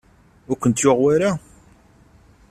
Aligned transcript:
Ur 0.49 0.57
kent-yuɣ 0.61 0.97
wara? 1.03 1.31